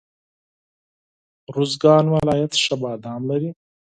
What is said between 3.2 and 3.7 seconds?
لري.